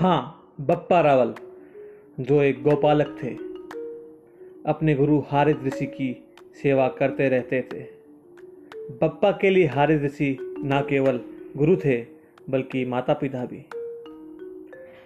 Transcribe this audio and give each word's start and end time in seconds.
हाँ 0.00 0.52
बप्पा 0.60 1.00
रावल, 1.00 1.32
जो 2.20 2.42
एक 2.42 2.62
गोपालक 2.62 3.16
थे, 3.22 3.28
अपने 4.70 4.94
गुरु 4.94 5.18
हारिद 5.28 5.60
ऋषि 5.66 5.86
की 5.86 6.26
सेवा 6.62 6.88
करते 6.88 7.28
रहते 7.28 7.60
थे। 7.62 7.80
बप्पा 9.02 9.30
के 9.30 9.50
लिए 9.50 9.66
हारिद 9.66 10.04
ऋषि 10.04 10.36
ना 10.58 10.80
केवल 10.80 11.20
गुरु 11.56 11.76
थे, 11.76 11.96
बल्कि 12.50 12.84
माता 12.84 13.14
पिता 13.14 13.44
भी। 13.44 13.64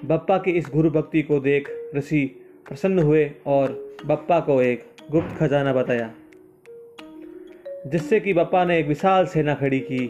बप्पा 0.05 0.39
की 0.39 0.51
इस 0.51 0.71
गुरु 0.73 0.91
भक्ति 0.91 1.23
को 1.23 1.41
देख 1.41 1.71
ऋषि 1.97 2.25
प्रसन्न 2.69 2.99
हुए 2.99 3.33
और 3.47 3.97
बप्पा 4.07 4.41
को 4.41 4.61
एक 4.63 4.85
गुप्त 5.11 5.37
खजाना 5.39 5.73
बताया, 5.73 6.11
जिससे 7.87 8.21
कि 8.21 8.33
बप्पा 8.33 8.65
ने 8.65 8.79
एक 8.79 8.87
विशाल 8.87 9.27
सेना 9.27 9.55
खड़ी 9.55 9.81
की। 9.81 10.07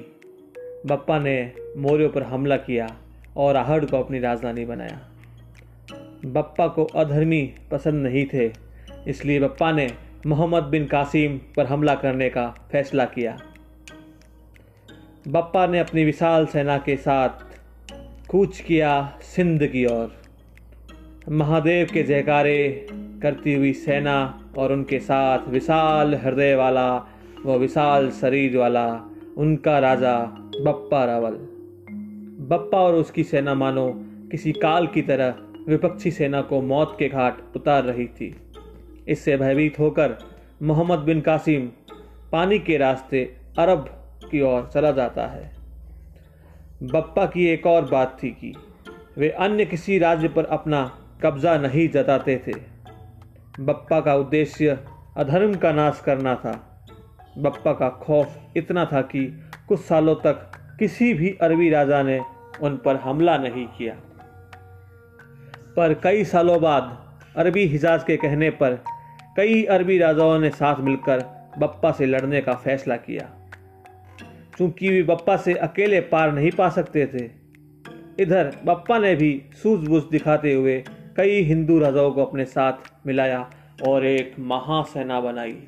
बप्पा 0.86 1.18
ने 1.18 1.52
मौर्यों 1.76 2.10
पर 2.10 2.22
हमला 2.22 2.56
किया। 2.56 2.96
और 3.36 3.56
आहड़ 3.56 3.84
को 3.84 3.96
अपनी 3.96 4.18
राजधानी 4.18 4.64
बनाया। 4.64 5.00
बप्पा 6.26 6.66
को 6.68 6.84
अधर्मी 6.84 7.42
पसंद 7.70 8.06
नहीं 8.06 8.26
थे, 8.26 8.50
इसलिए 9.08 9.40
बप्पा 9.40 9.72
ने 9.72 9.90
मोहम्मद 10.26 10.62
बिन 10.62 10.86
कासिम 10.86 11.38
पर 11.56 11.66
हमला 11.66 11.94
करने 11.94 12.28
का 12.30 12.46
फैसला 12.72 13.04
किया। 13.04 13.36
बप्पा 15.28 15.66
ने 15.66 15.78
अपनी 15.78 16.04
विशाल 16.04 16.46
सेना 16.46 16.78
के 16.78 16.96
साथ 16.96 17.44
कूच 18.28 18.60
किया 18.60 19.18
सिंध 19.22 19.66
की 19.66 19.84
ओर। 19.84 20.16
महादेव 21.28 21.88
के 21.92 22.02
जयकारे 22.02 22.86
करती 23.22 23.54
हुई 23.54 23.72
सेना 23.72 24.18
और 24.58 24.72
उनके 24.72 24.98
साथ 25.00 25.48
विशाल 25.48 26.14
हृदय 26.14 26.54
वाला 26.54 26.88
व 27.46 27.56
विशाल 27.56 28.10
शरीर 28.10 28.56
वाला 28.56 28.86
उनका 29.36 29.78
राजा 29.78 30.18
बप्पा 30.60 31.04
रावल। 31.04 31.38
बप्पा 32.50 32.78
और 32.78 32.94
उसकी 32.94 33.24
सेना 33.24 33.54
मानो 33.54 33.92
किसी 34.30 34.52
काल 34.52 34.86
की 34.86 35.02
तरह 35.02 35.34
विपक्षी 35.68 36.10
सेना 36.10 36.40
को 36.42 36.60
मौत 36.62 36.96
के 36.98 37.08
घाट 37.08 37.56
उतार 37.56 37.84
रही 37.84 38.06
थी। 38.06 38.36
इससे 39.08 39.36
भयभीत 39.36 39.78
होकर 39.78 40.14
मोहम्मद 40.62 40.98
बिन 40.98 41.20
कासिम 41.20 41.66
पानी 42.32 42.58
के 42.58 42.76
रास्ते 42.76 43.36
अरब 43.58 43.84
की 44.30 44.40
ओर 44.40 44.70
चला 44.74 44.90
जाता 44.90 45.26
है। 45.26 45.50
बप्पा 46.82 47.26
की 47.26 47.46
एक 47.46 47.66
और 47.66 47.84
बात 47.84 48.18
थी 48.22 48.30
कि 48.30 48.52
वे 49.18 49.28
अन्य 49.28 49.64
किसी 49.64 49.98
राज्य 49.98 50.28
पर 50.28 50.44
अपना 50.44 50.98
कब्जा 51.22 51.58
नहीं 51.58 51.88
जताते 51.88 52.42
थे। 52.46 52.52
बप्पा 53.60 54.00
का 54.00 54.14
उद्देश्य 54.14 54.78
अधर्म 55.16 55.54
का 55.54 55.72
नाश 55.72 56.02
करना 56.04 56.34
था। 56.34 56.82
बप्पा 57.38 57.72
का 57.72 57.88
खौफ 57.88 58.38
इतना 58.56 58.84
था 58.84 59.02
कि 59.02 59.24
कुछ 59.68 59.80
सालों 59.80 60.14
तक 60.14 60.50
किसी 60.78 61.14
भी 61.14 61.36
अरबी 61.40 61.70
राजा 61.70 62.02
ने 62.02 62.20
उन 62.62 62.76
पर 62.76 62.96
हमला 62.96 63.38
नहीं 63.38 63.66
किया। 63.66 63.94
पर 65.76 65.94
कई 65.94 66.24
सालों 66.24 66.60
बाद 66.60 67.14
अरबी 67.36 67.66
हिजाज 67.66 68.04
के 68.04 68.16
कहने 68.16 68.50
पर 68.50 68.84
कई 69.36 69.64
अरबी 69.64 69.98
राजाओं 69.98 70.38
ने 70.38 70.50
साथ 70.50 70.80
मिलकर 70.80 71.18
बप्पा 71.58 71.92
से 71.92 72.06
लड़ने 72.06 72.40
का 72.40 72.54
फैसला 72.54 72.96
किया। 72.96 73.30
क्योंकि 74.56 74.88
वे 74.88 75.02
बप्पा 75.02 75.36
से 75.36 75.54
अकेले 75.54 76.00
पार 76.00 76.32
नहीं 76.32 76.50
पा 76.50 76.68
सकते 76.68 77.06
थे, 77.06 77.30
इधर 78.22 78.56
बप्पा 78.64 78.98
ने 78.98 79.14
भी 79.14 79.42
सूझबूझ 79.62 80.02
दिखाते 80.02 80.54
हुए 80.54 80.84
कई 81.16 81.42
हिंदू 81.42 81.78
राजाओं 81.78 82.10
को 82.10 82.24
अपने 82.24 82.44
साथ 82.44 82.72
मिलाया 83.06 83.50
और 83.88 84.06
एक 84.06 84.34
महासेना 84.38 85.20
बनाई। 85.20 85.62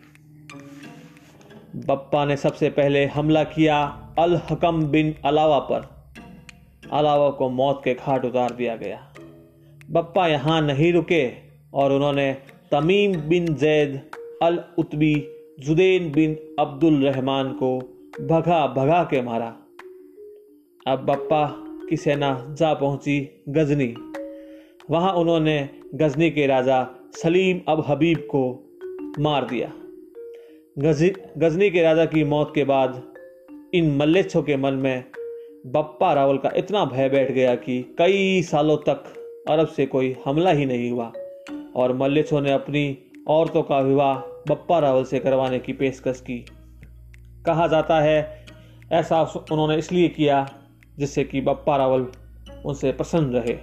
बप्पा 1.76 2.24
ने 2.24 2.36
सबसे 2.36 2.70
पहले 2.70 3.06
हमला 3.06 3.44
किया 3.44 3.84
अल 4.18 4.40
हकम 4.50 4.82
बिन 4.82 5.14
अलावा 5.24 5.58
पर। 5.58 6.01
अलावा 6.82 7.30
को 7.30 7.48
मौत 7.50 7.80
के 7.84 7.94
घाट 7.94 8.24
उतार 8.24 8.50
दिया 8.50 8.76
गया। 8.76 8.98
बप्पा 9.90 10.26
यहाँ 10.28 10.60
नहीं 10.62 10.92
रुके 10.92 11.30
और 11.74 11.92
उन्होंने 11.92 12.32
तमीम 12.70 13.16
बिन 13.20 13.54
जैद 13.54 14.00
अल 14.42 14.58
उतबी 14.78 15.14
जुदेन 15.60 16.10
बिन 16.12 16.36
अब्दुल 16.58 17.04
रहमान 17.04 17.52
को 17.52 17.78
भगा 18.20 18.66
भगा 18.66 19.02
के 19.04 19.22
मारा। 19.22 19.48
अब 20.86 21.04
बप्पा 21.06 21.44
की 21.88 21.96
सेना 21.96 22.30
जा 22.58 22.72
पहुँची 22.74 23.44
गजनी। 23.48 23.94
वहाँ 24.90 25.12
उन्होंने 25.12 25.68
गजनी 25.94 26.30
के 26.30 26.46
राजा 26.46 26.86
सलीम 27.12 27.60
अब 27.68 27.84
हबीब 27.88 28.18
को 28.34 28.42
मार 29.18 29.44
दिया। 29.44 29.72
गजनी 30.78 31.70
के 31.70 31.82
राजा 31.82 32.04
की 32.04 32.24
मौत 32.24 32.52
के 32.54 32.64
बाद 32.64 33.02
इन 33.74 33.96
मल्लेच्छों 33.96 34.42
के 34.42 34.56
मन 34.56 34.74
में 34.74 35.04
बप्पा 35.66 36.12
रावल 36.12 36.38
का 36.38 36.50
इतना 36.56 36.84
भय 36.84 37.08
बैठ 37.08 37.32
गया 37.32 37.54
कि 37.54 37.94
कई 37.98 38.42
सालों 38.42 38.76
तक 38.76 39.04
अरब 39.48 39.66
से 39.66 39.86
कोई 39.86 40.16
हमला 40.24 40.50
ही 40.50 40.66
नहीं 40.66 40.90
हुआ। 40.90 41.12
और 41.76 41.96
मल्लेच्छों 41.96 42.40
ने 42.40 42.52
अपनी 42.52 42.98
औरतों 43.28 43.62
का 43.62 43.78
विवाह 43.80 44.18
बप्पा 44.18 44.78
रावल 44.78 45.04
से 45.04 45.18
करवाने 45.18 45.58
की 45.58 45.72
पेशकश 45.72 46.20
की। 46.20 46.46
कहा 47.46 47.66
जाता 47.66 48.00
है, 48.00 48.46
ऐसा 48.92 49.22
उन्होंने 49.22 49.76
इसलिए 49.76 50.08
किया 50.08 50.48
जिससे 50.98 51.24
कि 51.24 51.40
बप्पा 51.40 51.76
रावल 51.76 52.06
उनसे 52.66 52.92
प्रसन्न 52.92 53.24
रहे। 53.24 53.58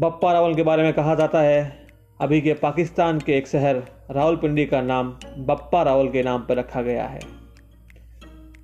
बप्पा 0.00 0.32
रावल 0.32 0.54
के 0.54 0.62
बारे 0.62 0.82
में 0.82 0.92
कहा 0.92 1.14
जाता 1.14 1.40
है, 1.40 1.86
अभी 2.20 2.40
के 2.40 2.54
पाकिस्तान 2.54 3.20
के 3.20 3.36
एक 3.36 3.48
शहर 3.48 3.82
रावलपिंडी 4.10 4.66
का 4.66 4.80
नाम 4.80 5.08
बप्पा 5.38 5.82
रावल 5.82 6.08
के 6.08 6.22
नाम 6.22 6.40
पर 6.40 6.56
रखा 6.56 6.82
गया 6.82 7.06
है। 7.06 7.35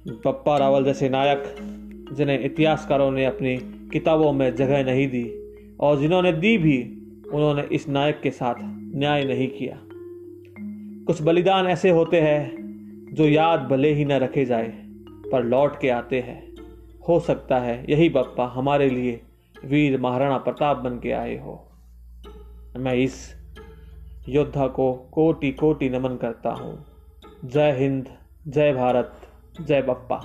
बप्पा 0.08 0.56
रावल 0.56 0.84
जैसे 0.84 1.08
नायक, 1.08 1.42
जिन्हें 2.12 2.44
इतिहासकारों 2.44 3.10
ने 3.10 3.24
अपनी 3.24 3.56
किताबों 3.92 4.32
में 4.32 4.56
जगह 4.56 4.84
नहीं 4.84 5.08
दी, 5.08 5.32
और 5.80 5.98
जिन्होंने 5.98 6.32
दी 6.32 6.58
भी, 6.58 6.82
उन्होंने 7.32 7.62
इस 7.62 7.88
नायक 7.88 8.20
के 8.20 8.30
साथ 8.30 8.54
न्याय 8.96 9.24
नहीं 9.24 9.48
किया। 9.48 9.78
कुछ 11.06 11.22
बलिदान 11.22 11.66
ऐसे 11.66 11.90
होते 11.90 12.20
हैं, 12.20 12.62
जो 13.12 13.28
याद 13.28 13.60
भले 13.60 13.92
ही 13.92 14.04
न 14.04 14.12
रखे 14.12 14.44
जाए, 14.44 14.72
पर 15.32 15.44
लौट 15.44 15.80
के 15.80 15.88
आते 15.88 16.20
हैं। 16.20 16.52
हो 17.08 17.20
सकता 17.20 17.58
है 17.58 17.86
यही 17.88 18.08
बप्पा 18.08 18.46
हमारे 18.46 18.90
लिए 18.90 19.20
वीर 19.64 20.00
महाराणा 20.00 20.38
प्रताप 20.38 20.76
बन 20.76 20.98
के 20.98 21.12
आए 21.12 21.38
हो। 21.38 21.68
मैं 22.76 22.94
इस 22.94 23.34
योद्धा 24.28 24.66
को 24.66 24.92
कोटि 24.94 25.52
कोटि 25.52 25.88
नमन 25.88 26.16
करता 26.16 26.50
हूँ। 26.50 26.84
जय 27.44 27.76
हिंद, 27.78 28.08
जय 28.48 28.72
भारत। 28.72 29.21
जय 29.60 29.82
बप्पा। 29.82 30.20